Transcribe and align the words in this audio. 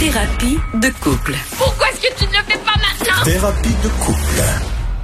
Thérapie 0.00 0.58
de 0.74 0.88
couple. 1.00 1.34
Pourquoi 1.58 1.86
est-ce 1.90 2.00
que 2.00 2.14
tu 2.18 2.24
ne 2.24 2.30
le 2.30 2.44
fais 2.46 2.58
pas 2.58 2.72
maintenant? 2.80 3.22
Thérapie 3.22 3.68
de 3.84 3.88
couple. 4.02 4.40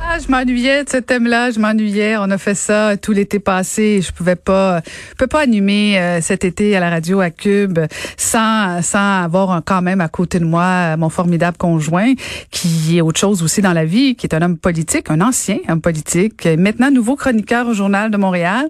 Ah, 0.02 0.18
je 0.18 0.30
m'ennuyais 0.30 0.84
de 0.84 0.88
ce 0.88 0.96
thème-là, 0.96 1.50
je 1.50 1.58
m'ennuyais. 1.60 2.16
On 2.16 2.30
a 2.30 2.38
fait 2.38 2.54
ça 2.54 2.96
tout 2.96 3.12
l'été 3.12 3.38
passé. 3.38 4.00
Je 4.00 4.10
pouvais 4.10 4.36
pas, 4.36 4.80
je 5.10 5.14
peux 5.16 5.26
pas 5.26 5.40
animer 5.42 5.98
euh, 5.98 6.20
cet 6.22 6.44
été 6.44 6.74
à 6.76 6.80
la 6.80 6.88
radio 6.88 7.20
à 7.20 7.28
Cube 7.30 7.78
sans 8.16 8.80
sans 8.82 9.22
avoir 9.22 9.50
un- 9.50 9.60
quand 9.60 9.82
même 9.82 10.00
à 10.00 10.08
côté 10.08 10.38
de 10.40 10.46
moi 10.46 10.96
mon 10.96 11.10
formidable 11.10 11.58
conjoint 11.58 12.14
qui 12.50 12.96
est 12.96 13.02
autre 13.02 13.20
chose 13.20 13.42
aussi 13.42 13.60
dans 13.60 13.74
la 13.74 13.84
vie, 13.84 14.16
qui 14.16 14.26
est 14.26 14.34
un 14.34 14.40
homme 14.40 14.56
politique, 14.56 15.10
un 15.10 15.20
ancien 15.20 15.58
homme 15.68 15.82
politique, 15.82 16.48
maintenant 16.58 16.90
nouveau 16.90 17.16
chroniqueur 17.16 17.68
au 17.68 17.74
journal 17.74 18.10
de 18.10 18.16
Montréal. 18.16 18.66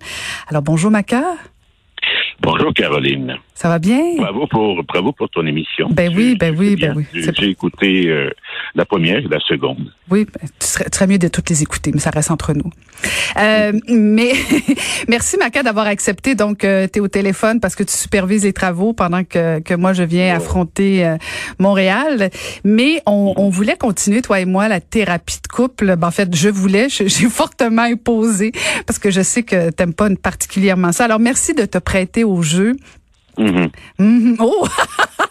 Alors 0.48 0.62
bonjour 0.62 0.90
Maca, 0.90 1.22
Bonjour 2.40 2.72
Caroline. 2.74 3.36
ça 3.54 3.68
va 3.68 3.78
bien? 3.78 4.16
Bravo 4.18 4.46
pour 4.46 4.82
bravo 4.84 5.12
pour 5.12 5.28
ton 5.30 5.46
émission. 5.46 5.88
Ben 5.90 6.12
oui, 6.14 6.36
ben 6.38 6.54
oui, 6.56 6.76
ben 6.76 6.94
oui. 6.96 7.04
J'ai 7.12 7.48
écouté 7.48 8.08
euh, 8.08 8.30
la 8.76 8.84
première 8.84 9.18
et 9.18 9.28
la 9.28 9.40
seconde. 9.40 9.90
Oui, 10.10 10.26
tu 10.60 10.66
serais, 10.66 10.84
tu 10.84 10.96
serais 10.96 11.06
mieux 11.06 11.18
de 11.18 11.28
toutes 11.28 11.48
les 11.48 11.62
écouter, 11.62 11.90
mais 11.92 11.98
ça 11.98 12.10
reste 12.10 12.30
entre 12.30 12.52
nous. 12.52 12.70
Euh, 13.38 13.72
mais 13.88 14.32
merci 15.08 15.38
Maca 15.38 15.62
d'avoir 15.62 15.86
accepté. 15.86 16.34
Donc, 16.34 16.62
euh, 16.62 16.86
tu 16.92 16.98
es 16.98 17.00
au 17.00 17.08
téléphone 17.08 17.58
parce 17.58 17.74
que 17.74 17.82
tu 17.82 17.94
supervises 17.94 18.44
les 18.44 18.52
travaux 18.52 18.92
pendant 18.92 19.24
que, 19.24 19.60
que 19.60 19.74
moi 19.74 19.94
je 19.94 20.02
viens 20.02 20.36
affronter 20.36 21.06
euh, 21.06 21.16
Montréal. 21.58 22.30
Mais 22.64 23.02
on, 23.06 23.32
on 23.36 23.48
voulait 23.48 23.76
continuer 23.76 24.20
toi 24.20 24.40
et 24.40 24.44
moi 24.44 24.68
la 24.68 24.80
thérapie 24.80 25.40
de 25.42 25.48
couple. 25.48 25.96
Ben, 25.96 26.08
en 26.08 26.10
fait, 26.10 26.34
je 26.36 26.50
voulais, 26.50 26.88
j'ai 26.90 27.08
fortement 27.30 27.82
imposé 27.82 28.52
parce 28.86 28.98
que 28.98 29.10
je 29.10 29.22
sais 29.22 29.42
que 29.42 29.70
t'aimes 29.70 29.94
pas 29.94 30.10
particulièrement 30.22 30.92
ça. 30.92 31.06
Alors 31.06 31.18
merci 31.18 31.54
de 31.54 31.64
te 31.64 31.78
prêter 31.78 32.24
au 32.24 32.42
jeu. 32.42 32.76
Mhm. 33.38 33.70
Mhm. 33.98 34.36
Oh. 34.38 34.66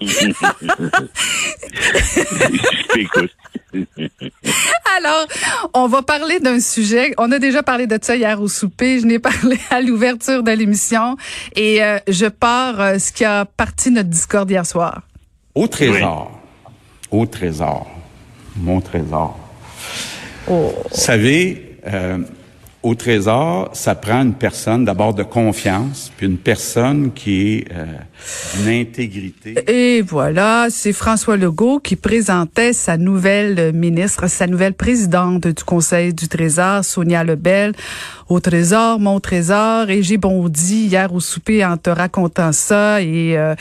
Alors, 4.96 5.26
on 5.74 5.86
va 5.86 6.02
parler 6.02 6.40
d'un 6.40 6.60
sujet. 6.60 7.14
On 7.18 7.30
a 7.32 7.38
déjà 7.38 7.62
parlé 7.62 7.86
de 7.86 7.98
ça 8.00 8.16
hier 8.16 8.40
au 8.40 8.48
souper. 8.48 9.00
Je 9.00 9.06
n'ai 9.06 9.18
parlé 9.18 9.58
à 9.70 9.80
l'ouverture 9.80 10.42
de 10.42 10.52
l'émission. 10.52 11.16
Et 11.54 11.82
euh, 11.82 11.98
je 12.08 12.26
pars 12.26 12.80
euh, 12.80 12.98
ce 12.98 13.12
qui 13.12 13.24
a 13.24 13.44
parti 13.44 13.90
notre 13.90 14.08
discorde 14.08 14.50
hier 14.50 14.66
soir. 14.66 15.02
Au 15.54 15.66
trésor. 15.66 16.30
Au 17.10 17.26
trésor. 17.26 17.86
Mon 18.56 18.80
trésor. 18.80 19.38
Oh. 20.48 20.72
Vous 20.90 20.96
savez, 20.96 21.78
euh, 21.86 22.18
au 22.82 22.94
trésor, 22.94 23.70
ça 23.72 23.94
prend 23.94 24.22
une 24.22 24.34
personne 24.34 24.84
d'abord 24.84 25.14
de 25.14 25.22
confiance, 25.22 26.12
puis 26.16 26.26
une 26.26 26.38
personne 26.38 27.12
qui 27.12 27.54
est 27.54 27.72
euh, 27.72 27.84
d'une 28.56 28.80
intégrité. 28.80 29.54
Et 29.66 30.02
voilà, 30.02 30.68
c'est 30.70 30.92
François 30.92 31.36
Legault 31.36 31.80
qui 31.80 31.96
présentait 31.96 32.72
sa 32.72 32.96
nouvelle 32.96 33.72
ministre, 33.72 34.28
sa 34.28 34.46
nouvelle 34.46 34.74
présidente 34.74 35.46
du 35.46 35.64
Conseil 35.64 36.14
du 36.14 36.28
Trésor, 36.28 36.84
Sonia 36.84 37.24
Lebel, 37.24 37.72
au 38.28 38.40
Trésor, 38.40 38.98
mon 38.98 39.20
Trésor. 39.20 39.90
Et 39.90 40.02
j'ai 40.02 40.16
bondi 40.16 40.86
hier 40.86 41.12
au 41.12 41.20
souper 41.20 41.64
en 41.64 41.76
te 41.76 41.90
racontant 41.90 42.52
ça. 42.52 43.00
Et 43.02 43.36
euh, 43.36 43.54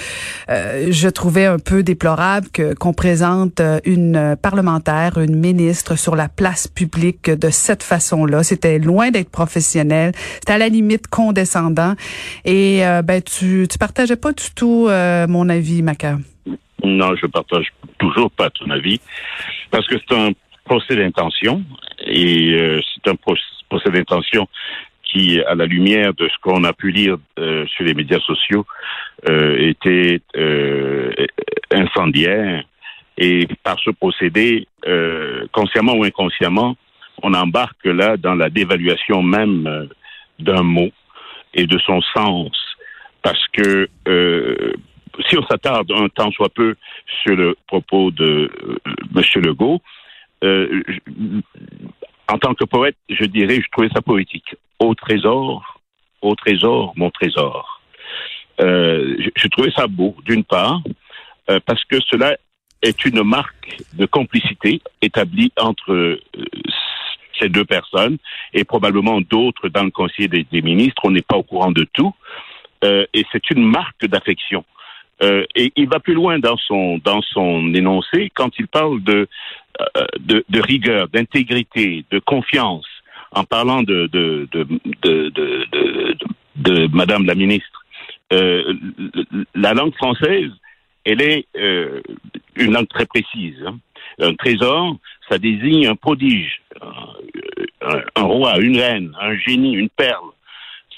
euh, 0.49 0.87
je 0.89 1.07
trouvais 1.09 1.45
un 1.45 1.59
peu 1.59 1.83
déplorable 1.83 2.47
qu'on 2.79 2.93
présente 2.93 3.59
euh, 3.59 3.79
une 3.85 4.35
parlementaire, 4.41 5.17
une 5.17 5.35
ministre 5.35 5.95
sur 5.95 6.15
la 6.15 6.29
place 6.29 6.67
publique 6.67 7.29
de 7.29 7.49
cette 7.49 7.83
façon-là. 7.83 8.43
C'était 8.43 8.79
loin 8.79 9.11
d'être 9.15 9.31
professionnel. 9.31 10.11
C'était 10.15 10.53
à 10.53 10.57
la 10.57 10.69
limite 10.69 11.07
condescendant. 11.07 11.93
Et 12.43 12.85
euh, 12.85 13.01
ben 13.01 13.21
tu 13.21 13.67
tu 13.71 13.77
partageais 13.77 14.19
pas 14.25 14.33
du 14.33 14.49
tout 14.55 14.87
euh, 14.87 15.27
mon 15.27 15.49
avis, 15.49 15.81
Maca? 15.81 16.17
Non, 16.83 17.15
je 17.21 17.27
partage 17.27 17.67
toujours 17.97 18.31
pas 18.39 18.49
ton 18.49 18.69
avis 18.69 18.99
parce 19.71 19.87
que 19.87 19.95
c'est 19.97 20.15
un 20.15 20.31
procès 20.65 20.95
d'intention 20.95 21.63
et 22.05 22.53
euh, 22.53 22.81
c'est 22.89 23.09
un 23.09 23.15
pro- 23.15 23.37
procès 23.69 23.89
d'intention 23.89 24.47
qui, 25.03 25.39
à 25.41 25.55
la 25.55 25.65
lumière 25.65 26.13
de 26.13 26.27
ce 26.27 26.37
qu'on 26.43 26.63
a 26.65 26.73
pu 26.73 26.91
lire 26.91 27.17
euh, 27.39 27.65
sur 27.67 27.85
les 27.85 27.93
médias 27.93 28.19
sociaux, 28.19 28.65
était 29.71 30.21
incendiaire. 31.71 32.63
Et 33.17 33.47
par 33.63 33.77
ce 33.79 33.91
procédé, 33.91 34.67
consciemment 35.53 35.93
ou 35.99 36.03
inconsciemment, 36.03 36.75
on 37.23 37.33
embarque 37.33 37.85
là 37.85 38.17
dans 38.17 38.35
la 38.35 38.49
dévaluation 38.49 39.21
même 39.23 39.67
euh, 39.67 39.85
d'un 40.39 40.63
mot 40.63 40.89
et 41.53 41.65
de 41.65 41.77
son 41.79 42.01
sens. 42.01 42.51
Parce 43.21 43.47
que 43.53 43.89
euh, 44.07 44.73
si 45.29 45.37
on 45.37 45.45
s'attarde 45.47 45.91
un 45.91 46.09
temps 46.09 46.31
soit 46.31 46.49
peu 46.49 46.75
sur 47.23 47.35
le 47.35 47.55
propos 47.67 48.11
de 48.11 48.51
euh, 48.67 48.95
M. 49.15 49.43
Legault, 49.43 49.81
en 52.27 52.37
tant 52.37 52.53
que 52.53 52.65
poète, 52.65 52.97
je 53.09 53.25
dirais, 53.25 53.55
je 53.55 53.67
trouvais 53.71 53.89
ça 53.89 54.01
poétique. 54.01 54.55
Au 54.77 54.93
trésor, 54.93 55.79
au 56.21 56.35
trésor, 56.35 56.93
mon 56.95 57.09
trésor. 57.09 57.81
Je, 58.59 59.47
trouvais 59.47 59.71
ça 59.71 59.87
beau, 59.87 60.15
d'une 60.23 60.43
part, 60.43 60.81
parce 61.65 61.83
que 61.85 61.97
cela 62.11 62.37
est 62.83 63.05
une 63.05 63.23
marque 63.23 63.81
de 63.93 64.05
complicité 64.05 64.81
établie 65.01 65.51
entre 65.57 66.19
ces 67.39 67.49
deux 67.49 67.65
personnes 67.65 68.17
et 68.53 68.63
probablement 68.63 69.21
d'autres 69.21 69.69
dans 69.69 69.83
le 69.83 69.91
Conseil 69.91 70.27
des, 70.27 70.61
ministres. 70.61 71.01
On 71.03 71.11
n'est 71.11 71.21
pas 71.21 71.37
au 71.37 71.43
courant 71.43 71.71
de 71.71 71.85
tout. 71.93 72.13
Euh, 72.83 73.05
et 73.13 73.25
c'est 73.31 73.49
une 73.51 73.65
marque 73.65 74.05
d'affection. 74.05 74.63
Euh, 75.23 75.45
et 75.55 75.71
il 75.75 75.87
va 75.87 75.99
plus 75.99 76.13
loin 76.13 76.39
dans 76.39 76.57
son 76.57 76.97
dans 76.97 77.21
son 77.21 77.73
énoncé 77.73 78.29
quand 78.35 78.51
il 78.59 78.67
parle 78.67 79.01
de 79.01 79.27
euh, 79.97 80.05
de, 80.19 80.59
rigueur, 80.59 81.07
d'intégrité, 81.07 82.03
de 82.11 82.19
confiance, 82.19 82.85
en 83.31 83.45
parlant 83.45 83.81
de 83.81 84.07
de 84.07 84.47
de 84.51 84.67
de, 86.57 86.87
Madame 86.87 87.25
la 87.25 87.35
ministre. 87.35 87.81
La 88.31 89.73
langue 89.73 89.95
française, 89.95 90.51
elle 91.05 91.21
est 91.21 91.47
une 92.55 92.73
langue 92.73 92.89
très 92.89 93.05
précise. 93.05 93.63
hein. 93.65 93.77
Un 94.19 94.33
trésor, 94.35 94.97
ça 95.29 95.37
désigne 95.37 95.87
un 95.87 95.95
prodige, 95.95 96.61
un, 97.81 98.23
roi, 98.23 98.57
une 98.59 98.77
reine, 98.79 99.15
un 99.19 99.35
génie, 99.37 99.73
une 99.73 99.89
perle. 99.89 100.29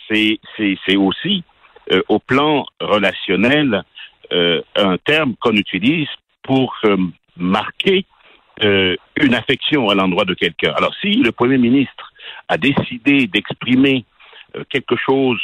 C'est 0.10 0.96
aussi 0.96 1.44
euh, 1.92 2.02
au 2.08 2.20
plan 2.20 2.66
relationnel 2.80 3.84
euh, 4.34 4.62
un 4.76 4.98
terme 4.98 5.36
qu'on 5.40 5.54
utilise 5.54 6.10
pour 6.44 6.76
euh, 6.84 6.98
marquer 7.38 8.06
euh, 8.62 8.96
une 9.16 9.34
affection 9.34 9.88
à 9.90 9.96
l'endroit 9.96 10.26
de 10.26 10.34
quelqu'un. 10.34 10.74
Alors 10.76 10.94
si 11.00 11.14
le 11.14 11.32
Premier 11.32 11.58
ministre 11.58 12.12
a 12.50 12.58
décidé 12.58 13.28
d'exprimer 13.28 14.04
quelque 14.70 14.96
chose 14.96 15.40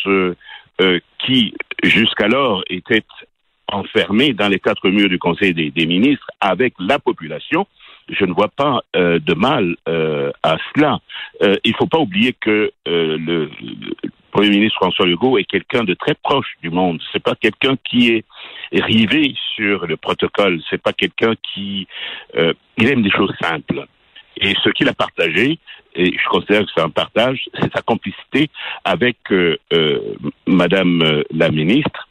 qui 1.20 1.54
jusqu'alors 1.84 2.64
était 2.70 3.04
enfermé 3.72 4.34
dans 4.34 4.48
les 4.48 4.60
quatre 4.60 4.90
murs 4.90 5.10
du 5.10 5.20
Conseil 5.20 5.54
des, 5.54 5.86
ministres 5.86 6.28
avec 6.40 6.74
la 6.80 7.00
population, 7.00 7.68
je 8.10 8.26
ne 8.26 8.34
vois 8.34 8.50
pas 8.50 8.82
euh, 8.96 9.20
de 9.20 9.34
mal 9.34 9.76
euh, 9.88 10.32
à 10.44 10.58
cela. 10.74 11.00
Euh, 11.42 11.56
il 11.64 11.72
ne 11.72 11.78
faut 11.78 11.88
pas 11.88 12.00
oublier 12.00 12.34
que 12.34 12.72
euh, 12.88 13.18
le, 13.18 13.50
le 13.62 14.10
Premier 14.34 14.50
ministre 14.50 14.78
François 14.78 15.06
Legault 15.06 15.38
est 15.38 15.44
quelqu'un 15.44 15.84
de 15.84 15.94
très 15.94 16.16
proche 16.16 16.58
du 16.64 16.72
monde. 16.72 17.00
C'est 17.12 17.22
pas 17.22 17.36
quelqu'un 17.36 17.76
qui 17.88 18.10
est 18.10 18.26
rivé 18.72 19.36
sur 19.56 19.86
le 19.86 19.96
protocole. 19.96 20.60
C'est 20.70 20.82
pas 20.82 20.92
quelqu'un 20.92 21.36
qui 21.54 21.88
euh, 22.36 22.54
il 22.78 22.90
aime 22.92 23.04
des 23.04 23.12
choses 23.12 23.34
simples. 23.40 23.86
Et 24.38 24.56
ce 24.64 24.70
qu'il 24.70 24.90
a 24.90 24.94
partagé, 24.94 25.60
et 25.96 26.18
je 26.18 26.28
considère 26.30 26.62
que 26.62 26.72
c'est 26.76 26.82
un 26.82 26.90
partage, 26.90 27.48
c'est 27.60 27.72
sa 27.72 27.84
complicité 27.84 28.50
avec 28.84 29.18
euh, 29.32 29.58
Madame 30.48 31.24
la 31.30 31.52
ministre, 31.52 32.10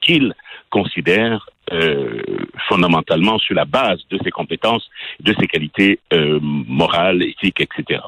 qu'il 0.00 0.34
considère 0.76 1.48
euh, 1.72 2.22
fondamentalement 2.68 3.38
sur 3.38 3.54
la 3.54 3.64
base 3.64 4.00
de 4.10 4.18
ses 4.22 4.30
compétences, 4.30 4.86
de 5.20 5.32
ses 5.38 5.46
qualités 5.46 5.98
euh, 6.12 6.38
morales, 6.42 7.22
éthiques, 7.22 7.62
etc. 7.66 8.00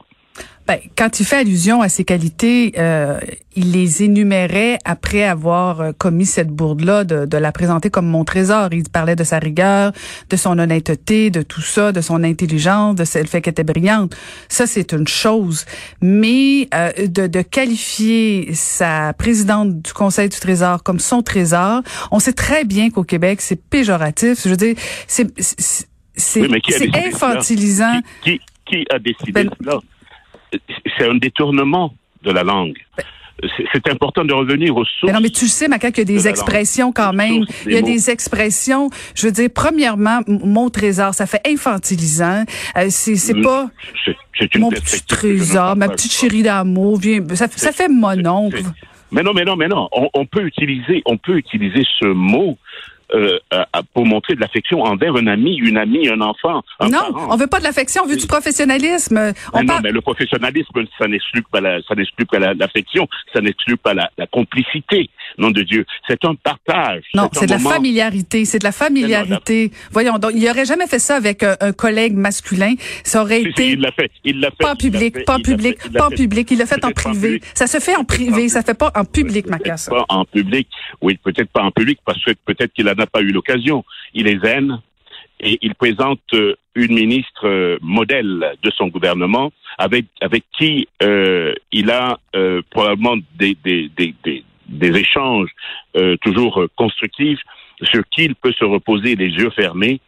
Ben, 0.68 0.78
quand 0.98 1.18
il 1.18 1.24
fait 1.24 1.36
allusion 1.36 1.80
à 1.80 1.88
ses 1.88 2.04
qualités, 2.04 2.74
euh, 2.76 3.18
il 3.56 3.72
les 3.72 4.02
énumérait 4.02 4.78
après 4.84 5.24
avoir 5.24 5.80
euh, 5.80 5.92
commis 5.96 6.26
cette 6.26 6.48
bourde-là, 6.50 7.04
de, 7.04 7.24
de 7.24 7.36
la 7.38 7.52
présenter 7.52 7.88
comme 7.88 8.06
mon 8.06 8.22
trésor. 8.24 8.68
Il 8.72 8.86
parlait 8.88 9.16
de 9.16 9.24
sa 9.24 9.38
rigueur, 9.38 9.92
de 10.28 10.36
son 10.36 10.58
honnêteté, 10.58 11.30
de 11.30 11.40
tout 11.40 11.62
ça, 11.62 11.90
de 11.90 12.02
son 12.02 12.22
intelligence, 12.22 12.96
de 12.96 13.04
ce- 13.06 13.18
le 13.18 13.24
fait 13.24 13.40
qu'elle 13.40 13.52
était 13.52 13.64
brillante. 13.64 14.14
Ça, 14.50 14.66
c'est 14.66 14.92
une 14.92 15.08
chose. 15.08 15.64
Mais 16.02 16.68
euh, 16.74 16.92
de, 17.06 17.26
de 17.28 17.40
qualifier 17.40 18.50
sa 18.52 19.14
présidente 19.14 19.80
du 19.80 19.92
Conseil 19.94 20.28
du 20.28 20.38
Trésor 20.38 20.82
comme 20.82 20.98
son 21.00 21.22
trésor, 21.22 21.80
on 22.10 22.18
sait 22.20 22.34
très 22.34 22.66
bien 22.66 22.90
qu'au 22.90 23.04
Québec, 23.04 23.40
c'est 23.40 23.56
péjoratif. 23.60 24.42
Je 24.44 24.50
veux 24.50 24.56
dire, 24.56 24.74
c'est 25.06 25.28
c'est- 25.40 25.88
c'est 26.14 26.40
Oui, 26.42 26.60
infantilisant. 27.06 28.00
Qui, 28.22 28.32
qui, 28.32 28.40
qui 28.66 28.86
a 28.90 28.98
décidé 28.98 29.32
Ben- 29.32 29.50
cela? 29.62 29.78
C'est 30.96 31.08
un 31.08 31.14
détournement 31.16 31.94
de 32.22 32.30
la 32.32 32.42
langue. 32.42 32.76
c'est 33.72 33.88
important 33.88 34.24
de 34.24 34.32
revenir 34.34 34.76
aux 34.76 34.84
sources. 34.84 35.04
Mais 35.04 35.12
non, 35.12 35.20
mais 35.20 35.30
tu 35.30 35.46
sais, 35.46 35.68
Maca, 35.68 35.92
qu'il 35.92 36.00
y 36.08 36.12
a 36.12 36.16
des 36.16 36.26
expressions 36.26 36.90
quand 36.92 37.12
même. 37.12 37.44
Il 37.66 37.72
y 37.72 37.76
a 37.76 37.82
des 37.82 38.10
expressions. 38.10 38.90
Je 39.14 39.26
veux 39.26 39.32
dire, 39.32 39.48
premièrement, 39.54 40.20
mon 40.26 40.70
trésor, 40.70 41.14
ça 41.14 41.26
fait 41.26 41.40
infantilisant. 41.46 42.44
Euh, 42.76 42.86
c'est 42.90 43.34
Mm. 43.34 43.42
pas 43.42 43.70
mon 44.56 44.70
petit 44.70 45.02
trésor, 45.04 45.76
ma 45.76 45.88
petite 45.88 46.12
chérie 46.12 46.42
d'amour. 46.42 47.00
Ça, 47.34 47.46
ça 47.48 47.70
fait 47.72 47.88
mon 47.88 48.26
oncle. 48.26 48.62
Mais 49.12 49.22
non, 49.22 49.32
mais 49.32 49.44
non, 49.44 49.56
mais 49.56 49.68
non. 49.68 49.88
On, 49.92 50.08
on 50.14 50.26
peut 50.26 50.44
utiliser, 50.44 51.02
on 51.06 51.16
peut 51.16 51.36
utiliser 51.38 51.82
ce 52.00 52.06
mot 52.06 52.58
euh, 53.14 53.38
pour 53.94 54.06
montrer 54.06 54.34
de 54.34 54.40
l'affection 54.40 54.82
envers 54.82 55.16
un 55.16 55.26
ami, 55.26 55.56
une 55.56 55.76
amie, 55.76 56.08
un 56.08 56.20
enfant. 56.20 56.62
Un 56.80 56.88
non, 56.88 57.12
parent. 57.12 57.28
on 57.30 57.36
veut 57.36 57.46
pas 57.46 57.58
de 57.58 57.64
l'affection, 57.64 58.02
on 58.04 58.08
veut 58.08 58.16
du 58.16 58.26
professionnalisme. 58.26 59.32
On 59.52 59.60
mais 59.60 59.66
par... 59.66 59.76
Non, 59.76 59.82
mais 59.82 59.92
le 59.92 60.00
professionnalisme, 60.00 60.72
ça 60.98 61.08
n'exclut 61.08 61.42
pas 61.50 61.60
la, 61.60 61.80
ça 61.82 61.94
n'exclut 61.94 62.26
pas 62.26 62.38
l'affection, 62.38 63.08
ça 63.32 63.40
n'exclut 63.40 63.76
pas 63.76 63.94
la, 63.94 64.10
la, 64.18 64.26
complicité. 64.26 65.08
Nom 65.38 65.50
de 65.50 65.62
Dieu, 65.62 65.86
c'est 66.06 66.24
un 66.24 66.34
partage. 66.34 67.04
Non, 67.14 67.28
c'est 67.32 67.46
de 67.46 67.54
moment... 67.54 67.70
la 67.70 67.76
familiarité, 67.76 68.44
c'est 68.44 68.58
de 68.58 68.64
la 68.64 68.72
familiarité. 68.72 69.70
Voyons, 69.92 70.18
donc 70.18 70.32
il 70.34 70.48
aurait 70.48 70.64
jamais 70.64 70.86
fait 70.86 70.98
ça 70.98 71.16
avec 71.16 71.42
un, 71.42 71.56
un 71.60 71.72
collègue 71.72 72.14
masculin. 72.14 72.74
Ça 73.04 73.22
aurait 73.22 73.42
si, 73.42 73.48
été. 73.48 73.62
Si, 73.62 73.72
il 73.72 73.80
l'a 73.80 73.92
fait, 73.92 74.10
il 74.24 74.40
l'a 74.40 74.50
fait. 74.50 74.56
Pas 74.58 74.72
en 74.72 74.76
public, 74.76 75.14
fait, 75.16 75.24
pas 75.24 75.36
en 75.36 75.40
public, 75.40 75.80
fait, 75.80 75.90
pas 75.90 76.06
en 76.06 76.10
public. 76.10 76.50
Il 76.50 76.58
l'a 76.58 76.66
fait 76.66 76.84
en 76.84 76.90
privé. 76.90 77.40
Ça 77.54 77.66
se 77.66 77.78
fait 77.78 77.96
en 77.96 78.04
privé, 78.04 78.48
ça 78.48 78.60
se 78.60 78.66
fait 78.66 78.78
pas 78.78 78.92
en 78.94 79.04
public, 79.04 79.46
Macasse. 79.46 79.88
Pas 79.88 80.04
en 80.08 80.24
public, 80.24 80.68
oui, 81.00 81.18
peut-être 81.22 81.50
pas 81.50 81.62
en 81.62 81.70
public 81.70 81.98
parce 82.04 82.22
que 82.24 82.32
peut-être 82.44 82.72
qu'il 82.72 82.88
en 82.88 82.92
a 82.92 83.06
pas 83.06 83.20
eu 83.20 83.30
l'occasion 83.30 83.84
il 84.14 84.26
est 84.28 84.44
zen 84.44 84.80
et 85.40 85.58
il 85.62 85.74
présente 85.74 86.20
une 86.74 86.94
ministre 86.94 87.78
modèle 87.80 88.56
de 88.62 88.70
son 88.70 88.88
gouvernement 88.88 89.52
avec 89.78 90.06
avec 90.20 90.44
qui 90.56 90.88
euh, 91.02 91.54
il 91.72 91.90
a 91.90 92.18
euh, 92.34 92.62
probablement 92.70 93.16
des 93.38 93.56
des, 93.64 93.90
des, 93.96 94.44
des, 94.68 94.96
échanges 94.96 95.50
euh, 95.96 96.16
toujours 96.18 96.64
constructifs 96.76 97.40
sur 97.82 98.02
qui 98.10 98.24
il 98.24 98.34
peut 98.34 98.52
se 98.52 98.64
reposer 98.64 99.14
les 99.14 99.28
yeux 99.28 99.50
fermés. 99.50 100.00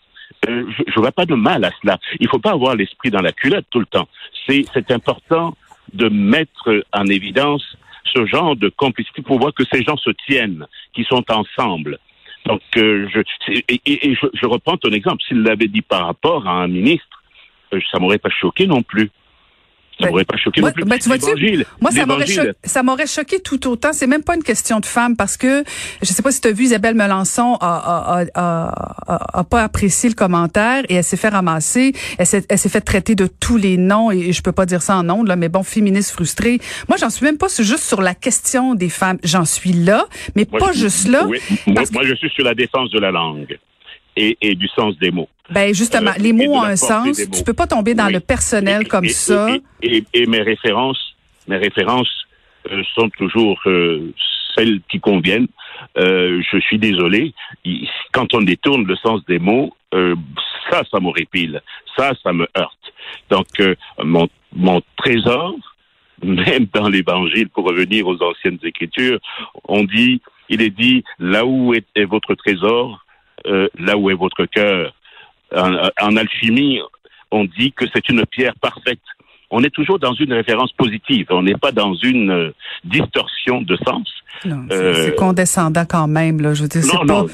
je 0.46 0.50
ne 0.50 1.00
vois 1.00 1.12
pas 1.12 1.26
de 1.26 1.34
mal 1.34 1.64
à 1.64 1.70
cela. 1.80 1.98
Il 2.18 2.24
ne 2.24 2.30
faut 2.30 2.38
pas 2.38 2.52
avoir 2.52 2.74
l'esprit 2.74 3.10
dans 3.10 3.22
la 3.22 3.32
culotte 3.32 3.66
tout 3.70 3.80
le 3.80 3.86
temps. 3.86 4.08
C'est 4.48 4.90
important 4.90 5.56
de 5.92 6.08
mettre 6.08 6.84
en 6.92 7.06
évidence 7.06 7.64
ce 8.04 8.26
genre 8.26 8.56
de 8.56 8.68
complicité 8.68 9.22
pour 9.22 9.38
voir 9.38 9.54
que 9.54 9.64
ces 9.72 9.82
gens 9.82 9.96
se 9.96 10.10
tiennent, 10.26 10.66
qui 10.92 11.04
sont 11.04 11.24
ensemble. 11.30 11.98
Donc, 12.46 12.62
euh, 12.76 13.06
je, 13.12 13.20
et, 13.68 14.14
je, 14.14 14.26
je, 14.32 14.46
reprends 14.46 14.76
ton 14.76 14.90
exemple. 14.90 15.22
S'il 15.26 15.42
l'avait 15.42 15.68
dit 15.68 15.82
par 15.82 16.06
rapport 16.06 16.48
à 16.48 16.62
un 16.62 16.68
ministre, 16.68 17.22
euh, 17.74 17.80
ça 17.90 17.98
m'aurait 17.98 18.18
pas 18.18 18.30
choqué 18.30 18.66
non 18.66 18.82
plus. 18.82 19.10
Ça 20.00 20.10
m'aurait 20.10 20.24
pas 20.24 20.36
choqué 20.36 20.60
moi, 20.60 20.70
non 20.70 20.74
plus. 20.74 20.84
Ben, 20.84 20.98
tu 20.98 21.08
vois-tu, 21.08 21.64
moi, 21.80 21.90
ça 21.90 22.06
m'aurait, 22.06 22.26
choqué, 22.26 22.52
ça 22.64 22.82
m'aurait 22.82 23.06
choqué 23.06 23.40
tout 23.40 23.68
autant. 23.68 23.92
C'est 23.92 24.06
même 24.06 24.22
pas 24.22 24.34
une 24.34 24.42
question 24.42 24.80
de 24.80 24.86
femme 24.86 25.16
parce 25.16 25.36
que 25.36 25.64
je 26.02 26.06
sais 26.06 26.22
pas 26.22 26.32
si 26.32 26.40
tu 26.40 26.48
as 26.48 26.52
vu 26.52 26.64
Isabelle 26.64 26.94
Melançon 26.94 27.56
a, 27.60 28.24
a, 28.24 28.24
a, 28.34 29.38
a, 29.38 29.44
pas 29.44 29.62
apprécié 29.62 30.08
le 30.08 30.14
commentaire 30.14 30.84
et 30.88 30.94
elle 30.94 31.04
s'est 31.04 31.16
fait 31.16 31.28
ramasser. 31.28 31.92
Elle 32.18 32.26
s'est, 32.26 32.44
elle 32.48 32.58
s'est 32.58 32.68
fait 32.68 32.80
traiter 32.80 33.14
de 33.14 33.26
tous 33.26 33.56
les 33.56 33.76
noms 33.76 34.10
et, 34.10 34.32
je 34.32 34.42
peux 34.42 34.52
pas 34.52 34.66
dire 34.66 34.82
ça 34.82 34.96
en 34.96 35.02
nom 35.02 35.22
là, 35.22 35.36
mais 35.36 35.48
bon, 35.48 35.62
féministe 35.62 36.12
frustrée. 36.12 36.60
Moi, 36.88 36.96
j'en 36.98 37.10
suis 37.10 37.24
même 37.24 37.38
pas 37.38 37.48
juste 37.48 37.84
sur 37.84 38.00
la 38.00 38.14
question 38.14 38.74
des 38.74 38.88
femmes. 38.88 39.18
J'en 39.24 39.44
suis 39.44 39.72
là, 39.72 40.06
mais 40.36 40.46
moi, 40.50 40.60
pas 40.60 40.72
je, 40.72 40.80
juste 40.80 41.08
là. 41.08 41.26
Oui, 41.26 41.38
moi, 41.66 41.82
moi, 41.92 42.04
je 42.04 42.14
suis 42.14 42.30
sur 42.30 42.44
la 42.44 42.54
défense 42.54 42.90
de 42.90 42.98
la 42.98 43.10
langue. 43.10 43.58
Et, 44.16 44.36
et, 44.42 44.54
du 44.54 44.68
sens 44.68 44.98
des 44.98 45.10
mots. 45.10 45.28
Ben 45.50 45.72
justement, 45.72 46.10
euh, 46.10 46.20
les 46.22 46.32
mots 46.32 46.54
ont 46.54 46.62
un 46.62 46.76
sens. 46.76 47.16
Tu 47.32 47.44
peux 47.44 47.54
pas 47.54 47.66
tomber 47.66 47.94
dans 47.94 48.06
oui. 48.06 48.14
le 48.14 48.20
personnel 48.20 48.82
et, 48.82 48.84
comme 48.84 49.04
et, 49.04 49.10
ça. 49.10 49.48
Et, 49.82 50.26
mes 50.26 50.42
références, 50.42 51.14
mes 51.48 51.56
références 51.56 52.26
euh, 52.70 52.82
sont 52.94 53.08
toujours 53.10 53.60
euh, 53.66 54.12
celles 54.54 54.80
qui 54.90 55.00
conviennent. 55.00 55.48
Euh, 55.96 56.42
je 56.50 56.58
suis 56.58 56.78
désolé. 56.78 57.34
Quand 58.12 58.34
on 58.34 58.42
détourne 58.42 58.84
le 58.86 58.96
sens 58.96 59.24
des 59.26 59.38
mots, 59.38 59.74
euh, 59.94 60.14
ça, 60.70 60.82
ça 60.90 61.00
m'horripile. 61.00 61.62
Ça, 61.96 62.12
ça 62.22 62.32
me 62.32 62.46
heurte. 62.56 62.92
Donc, 63.30 63.48
euh, 63.60 63.74
mon, 64.02 64.28
mon 64.54 64.82
trésor, 64.96 65.54
même 66.22 66.66
dans 66.72 66.88
l'Évangile, 66.88 67.48
pour 67.48 67.64
revenir 67.64 68.06
aux 68.06 68.22
anciennes 68.22 68.58
Écritures, 68.62 69.18
on 69.64 69.84
dit, 69.84 70.20
il 70.48 70.62
est 70.62 70.70
dit, 70.70 71.04
là 71.18 71.44
où 71.44 71.74
est, 71.74 71.86
est 71.94 72.04
votre 72.04 72.34
trésor, 72.34 73.04
euh, 73.46 73.68
là 73.78 73.96
où 73.96 74.10
est 74.10 74.14
votre 74.14 74.44
cœur. 74.46 74.94
En, 75.54 75.74
en, 76.00 76.16
alchimie, 76.16 76.80
on 77.30 77.44
dit 77.44 77.72
que 77.72 77.84
c'est 77.92 78.08
une 78.08 78.24
pierre 78.26 78.54
parfaite. 78.60 79.00
On 79.50 79.64
est 79.64 79.70
toujours 79.70 79.98
dans 79.98 80.14
une 80.14 80.32
référence 80.32 80.72
positive. 80.72 81.26
On 81.30 81.42
n'est 81.42 81.56
pas 81.56 81.72
dans 81.72 81.94
une 81.94 82.30
euh, 82.30 82.54
distorsion 82.84 83.62
de 83.62 83.76
sens. 83.84 84.08
Non, 84.44 84.64
c'est 84.70 84.76
euh, 84.76 85.10
condescendant 85.16 85.84
quand 85.84 86.06
même. 86.06 86.40
Là. 86.40 86.54
Je 86.54 86.62
veux 86.62 86.68
dire, 86.68 86.82
pas. 87.04 87.26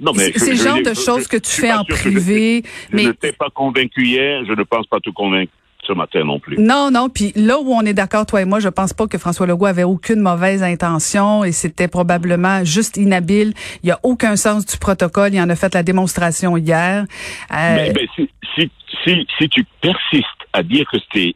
Non, 0.00 0.12
mais 0.16 0.32
c'est 0.34 0.50
le 0.50 0.56
genre 0.56 0.82
de 0.82 0.94
choses 0.94 1.28
que 1.28 1.36
tu 1.36 1.60
fais 1.60 1.72
en 1.72 1.84
privé. 1.84 2.64
Je, 2.90 2.96
mais 2.96 3.02
je 3.04 3.08
ne 3.08 3.12
t'ai 3.12 3.32
pas 3.32 3.48
convaincu 3.50 4.04
hier. 4.04 4.44
Je 4.44 4.52
ne 4.52 4.62
pense 4.64 4.86
pas 4.88 4.98
te 4.98 5.10
convaincre 5.10 5.52
ce 5.86 5.92
matin 5.92 6.24
non 6.24 6.38
plus. 6.38 6.56
Non, 6.58 6.90
non. 6.90 7.08
Puis 7.08 7.32
là 7.36 7.58
où 7.58 7.72
on 7.72 7.82
est 7.82 7.94
d'accord, 7.94 8.26
toi 8.26 8.42
et 8.42 8.44
moi, 8.44 8.60
je 8.60 8.68
pense 8.68 8.92
pas 8.92 9.06
que 9.06 9.18
François 9.18 9.46
Legault 9.46 9.66
avait 9.66 9.84
aucune 9.84 10.20
mauvaise 10.20 10.62
intention 10.62 11.44
et 11.44 11.52
c'était 11.52 11.88
probablement 11.88 12.64
juste 12.64 12.96
inhabile. 12.96 13.52
Il 13.82 13.88
y 13.88 13.92
a 13.92 14.00
aucun 14.02 14.36
sens 14.36 14.66
du 14.66 14.78
protocole. 14.78 15.34
Il 15.34 15.40
en 15.40 15.48
a 15.48 15.56
fait 15.56 15.74
la 15.74 15.82
démonstration 15.82 16.56
hier. 16.56 17.04
Euh... 17.52 17.76
Mais, 17.76 17.92
mais 17.94 18.06
si, 18.14 18.30
si, 18.54 18.70
si, 19.04 19.26
si, 19.38 19.48
tu 19.48 19.64
persistes 19.80 20.26
à 20.52 20.62
dire 20.62 20.86
que 20.90 20.98
c'était 20.98 21.34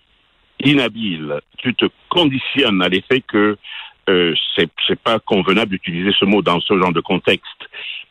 inhabile, 0.65 1.41
tu 1.59 1.75
te 1.75 1.87
conditionnes 2.09 2.83
à 2.83 2.89
l'effet 2.89 3.23
que 3.27 3.57
euh, 4.09 4.35
c'est 4.57 4.69
c'est 4.87 4.99
pas 4.99 5.19
convenable 5.21 5.71
d'utiliser 5.71 6.11
ce 6.19 6.25
mot 6.25 6.43
dans 6.43 6.61
ce 6.61 6.79
genre 6.79 6.93
de 6.93 7.01
contexte. 7.01 7.47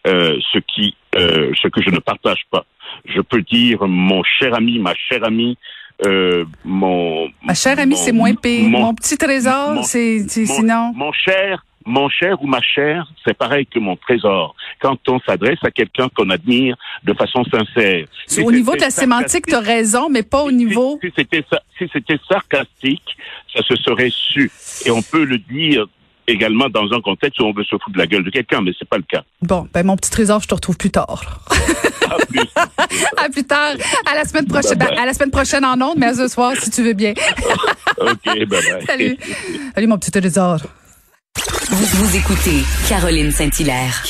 Euh, 0.07 0.39
ce 0.53 0.59
qui, 0.59 0.95
euh, 1.17 1.51
ce 1.61 1.67
que 1.67 1.81
je 1.81 1.89
ne 1.89 1.99
partage 1.99 2.43
pas. 2.49 2.65
Je 3.03 3.19
peux 3.19 3.41
dire 3.41 3.85
mon 3.85 4.23
cher 4.23 4.53
ami, 4.53 4.79
ma 4.79 4.93
chère 4.95 5.25
amie, 5.25 5.57
euh, 6.05 6.45
mon 6.63 7.29
ma 7.43 7.53
chère 7.53 7.79
amie, 7.79 7.97
c'est 7.97 8.11
moins 8.11 8.33
pire. 8.35 8.69
Mon, 8.69 8.79
mon, 8.79 8.93
petit 8.93 9.17
trésor, 9.17 9.83
c'est 9.83 10.27
sinon. 10.29 10.93
Mon 10.95 11.11
cher, 11.11 11.65
mon 11.85 12.07
cher 12.09 12.41
ou 12.41 12.47
ma 12.47 12.61
chère, 12.61 13.07
c'est 13.25 13.37
pareil 13.37 13.65
que 13.65 13.79
mon 13.79 13.95
trésor. 13.95 14.55
Quand 14.79 14.97
on 15.09 15.19
s'adresse 15.19 15.59
à 15.63 15.71
quelqu'un 15.71 16.07
qu'on 16.15 16.29
admire 16.29 16.77
de 17.03 17.13
façon 17.13 17.43
sincère. 17.45 18.05
Si 18.27 18.41
au 18.41 18.51
niveau 18.51 18.75
de 18.75 18.81
la 18.81 18.91
sémantique, 18.91 19.47
tu 19.47 19.55
as 19.55 19.59
raison, 19.59 20.09
mais 20.09 20.23
pas 20.23 20.43
au 20.43 20.51
niveau. 20.51 20.99
Si, 21.01 21.09
si 21.09 21.13
c'était 21.17 21.43
si 21.77 21.89
c'était 21.91 22.19
sarcastique, 22.29 23.17
ça 23.53 23.61
se 23.63 23.75
serait 23.75 24.11
su. 24.11 24.51
Et 24.85 24.91
on 24.91 25.01
peut 25.01 25.25
le 25.25 25.37
dire 25.37 25.85
également 26.27 26.69
dans 26.69 26.91
un 26.93 27.01
contexte 27.01 27.39
où 27.39 27.45
on 27.45 27.53
veut 27.53 27.63
se 27.63 27.71
foutre 27.71 27.91
de 27.91 27.97
la 27.97 28.07
gueule 28.07 28.23
de 28.23 28.29
quelqu'un, 28.29 28.61
mais 28.61 28.71
c'est 28.77 28.87
pas 28.87 28.97
le 28.97 29.03
cas. 29.03 29.23
Bon, 29.41 29.67
ben 29.73 29.85
mon 29.85 29.97
petit 29.97 30.11
trésor, 30.11 30.41
je 30.41 30.47
te 30.47 30.53
retrouve 30.53 30.77
plus 30.77 30.91
tard. 30.91 31.43
à, 32.11 32.25
plus. 32.25 32.39
à 33.17 33.29
plus 33.29 33.43
tard. 33.43 33.73
À 34.09 34.15
la 34.15 34.25
semaine 34.25 34.45
prochaine. 34.47 34.77
Bye 34.77 34.89
bye. 34.89 34.97
À 34.97 35.05
la 35.05 35.13
semaine 35.13 35.31
prochaine 35.31 35.65
en 35.65 35.79
ondes, 35.81 35.97
mais 35.97 36.07
à 36.07 36.13
ce 36.13 36.27
soir, 36.27 36.53
si 36.61 36.69
tu 36.69 36.83
veux 36.83 36.93
bien. 36.93 37.13
OK, 37.97 38.17
bye 38.25 38.45
bye. 38.45 38.85
Salut. 38.85 39.17
Salut, 39.75 39.87
mon 39.87 39.97
petit 39.97 40.11
trésor. 40.11 40.59
Vous, 41.71 41.85
vous 41.85 42.15
écoutez 42.17 42.63
Caroline 42.87 43.31
Saint-Hilaire. 43.31 44.03